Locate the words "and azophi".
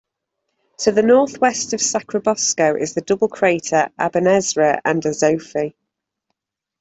4.83-5.75